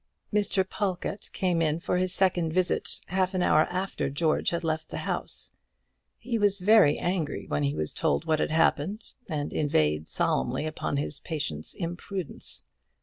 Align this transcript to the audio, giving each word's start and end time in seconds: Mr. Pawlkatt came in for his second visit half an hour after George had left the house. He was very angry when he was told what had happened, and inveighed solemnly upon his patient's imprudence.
Mr. 0.33 0.67
Pawlkatt 0.67 1.29
came 1.31 1.61
in 1.61 1.79
for 1.79 1.97
his 1.97 2.11
second 2.11 2.51
visit 2.51 2.99
half 3.09 3.35
an 3.35 3.43
hour 3.43 3.65
after 3.69 4.09
George 4.09 4.49
had 4.49 4.63
left 4.63 4.89
the 4.89 4.97
house. 5.05 5.51
He 6.17 6.39
was 6.39 6.59
very 6.59 6.97
angry 6.97 7.45
when 7.47 7.61
he 7.61 7.75
was 7.75 7.93
told 7.93 8.25
what 8.25 8.39
had 8.39 8.49
happened, 8.49 9.11
and 9.29 9.53
inveighed 9.53 10.07
solemnly 10.07 10.65
upon 10.65 10.97
his 10.97 11.19
patient's 11.19 11.75
imprudence. 11.75 12.63